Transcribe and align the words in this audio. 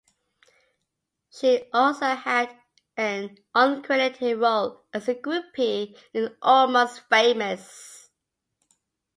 She 1.31 1.69
also 1.71 2.07
had 2.15 2.59
an 2.97 3.37
uncredited 3.55 4.41
role 4.41 4.83
as 4.91 5.07
a 5.07 5.13
groupie 5.13 5.95
in 6.11 6.35
"Almost 6.41 7.01
Famous". 7.07 8.09